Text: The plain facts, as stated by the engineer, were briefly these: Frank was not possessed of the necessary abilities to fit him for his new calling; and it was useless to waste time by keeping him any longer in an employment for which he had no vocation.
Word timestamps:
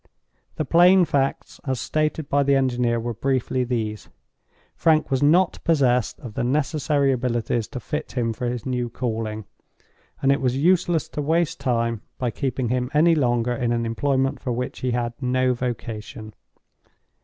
The 0.55 0.65
plain 0.65 1.05
facts, 1.05 1.59
as 1.63 1.79
stated 1.79 2.27
by 2.27 2.41
the 2.41 2.55
engineer, 2.55 2.99
were 2.99 3.13
briefly 3.13 3.63
these: 3.63 4.09
Frank 4.75 5.11
was 5.11 5.21
not 5.21 5.59
possessed 5.63 6.19
of 6.21 6.33
the 6.33 6.43
necessary 6.43 7.11
abilities 7.11 7.67
to 7.67 7.79
fit 7.79 8.13
him 8.13 8.33
for 8.33 8.47
his 8.47 8.65
new 8.65 8.89
calling; 8.89 9.45
and 10.19 10.31
it 10.31 10.41
was 10.41 10.57
useless 10.57 11.07
to 11.09 11.21
waste 11.21 11.59
time 11.59 12.01
by 12.17 12.31
keeping 12.31 12.69
him 12.69 12.89
any 12.95 13.13
longer 13.13 13.53
in 13.53 13.71
an 13.71 13.85
employment 13.85 14.39
for 14.39 14.51
which 14.51 14.79
he 14.79 14.89
had 14.89 15.13
no 15.21 15.53
vocation. 15.53 16.33